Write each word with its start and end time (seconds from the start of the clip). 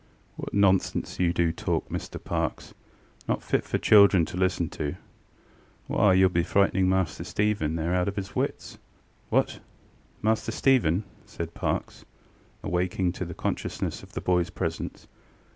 ŌĆØ 0.39 0.45
ŌĆ£What 0.47 0.53
nonsense 0.53 1.19
you 1.19 1.31
do 1.31 1.51
talk, 1.51 1.87
Mr 1.89 2.17
ParkesŌĆönot 2.19 3.41
fit 3.43 3.63
for 3.63 3.77
children 3.77 4.25
to 4.25 4.35
listen 4.35 4.67
to! 4.69 4.95
Why, 5.85 6.15
youŌĆÖll 6.15 6.33
be 6.33 6.41
frightening 6.43 6.89
Master 6.89 7.23
Stephen 7.23 7.75
there 7.75 7.93
out 7.93 8.07
of 8.07 8.15
his 8.15 8.35
wits. 8.35 8.79
ŌĆØ 9.31 9.37
ŌĆ£What! 9.43 9.59
Master 10.23 10.51
Stephen? 10.51 11.03
ŌĆØ 11.03 11.29
said 11.29 11.53
Parkes, 11.53 12.03
awaking 12.63 13.11
to 13.11 13.25
the 13.25 13.35
consciousness 13.35 14.01
of 14.01 14.13
the 14.13 14.21
boyŌĆÖs 14.21 14.55
presence. 14.55 15.07